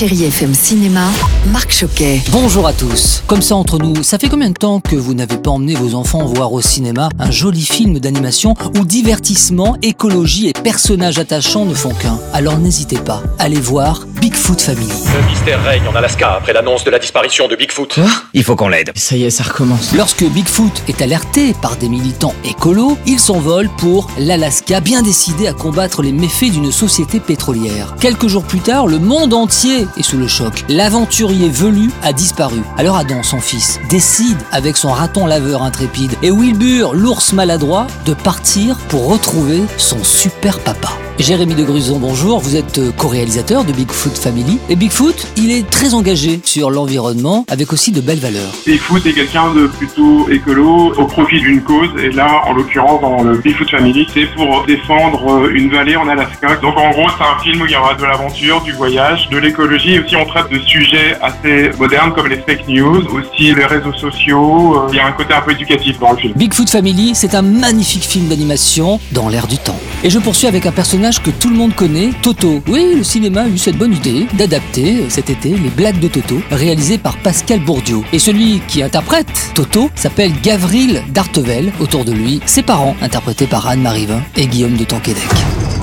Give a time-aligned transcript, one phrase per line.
[0.00, 1.10] Chérie FM Cinéma,
[1.52, 2.22] Marc Choquet.
[2.32, 3.22] Bonjour à tous.
[3.26, 5.94] Comme ça entre nous, ça fait combien de temps que vous n'avez pas emmené vos
[5.94, 11.74] enfants voir au cinéma un joli film d'animation où divertissement, écologie et personnages attachants ne
[11.74, 12.18] font qu'un?
[12.32, 14.86] Alors n'hésitez pas, allez voir Bigfoot Family.
[14.86, 17.98] Le mystère règne en Alaska après l'annonce de la disparition de Bigfoot.
[18.34, 18.92] Il faut qu'on l'aide.
[18.94, 19.94] Ça y est, ça recommence.
[19.94, 25.54] Lorsque Bigfoot est alerté par des militants écolos, il s'envole pour l'Alaska, bien décidé à
[25.54, 27.94] combattre les méfaits d'une société pétrolière.
[27.98, 30.64] Quelques jours plus tard, le monde entier est sous le choc.
[30.68, 32.60] L'aventurier velu a disparu.
[32.76, 38.12] Alors Adam, son fils, décide, avec son raton laveur intrépide et Wilbur, l'ours maladroit, de
[38.12, 40.90] partir pour retrouver son super papa.
[41.22, 42.40] Jérémy de Gruson, bonjour.
[42.40, 44.58] Vous êtes euh, co-réalisateur de Bigfoot Family.
[44.70, 48.50] Et Bigfoot, il est très engagé sur l'environnement avec aussi de belles valeurs.
[48.66, 53.22] Bigfoot est quelqu'un de plutôt écolo au profit d'une cause et là en l'occurrence dans
[53.22, 56.56] le Bigfoot Family c'est pour défendre euh, une vallée en Alaska.
[56.56, 59.36] Donc en gros c'est un film où il y aura de l'aventure, du voyage, de
[59.36, 63.66] l'écologie et aussi on traite de sujets assez modernes comme les fake news, aussi les
[63.66, 66.32] réseaux sociaux, Euh, il y a un côté un peu éducatif dans le film.
[66.34, 69.78] Bigfoot Family, c'est un magnifique film d'animation dans l'air du temps.
[70.02, 72.62] Et je poursuis avec un personnage que tout le monde connaît, Toto.
[72.68, 76.08] Oui, le cinéma a eu cette bonne idée d'adapter euh, cet été les blagues de
[76.08, 78.02] Toto, réalisées par Pascal Bourdieu.
[78.12, 81.72] Et celui qui interprète Toto s'appelle Gavril Dartevel.
[81.80, 85.24] Autour de lui, ses parents, interprétés par Anne Marivin et Guillaume de Tonquédec.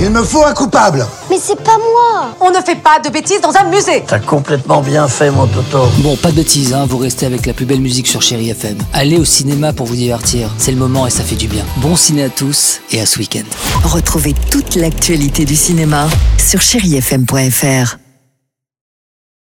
[0.00, 1.06] Il me faut un coupable.
[1.36, 4.80] Mais c'est pas moi On ne fait pas de bêtises dans un musée T'as complètement
[4.80, 5.84] bien fait, mon Toto.
[5.98, 8.78] Bon, pas de bêtises, hein, vous restez avec la plus belle musique sur Chéri FM.
[8.94, 11.66] Allez au cinéma pour vous divertir, c'est le moment et ça fait du bien.
[11.82, 13.44] Bon ciné à tous et à ce week-end.
[13.84, 18.05] Retrouvez toute l'actualité du cinéma sur chérifm.fr.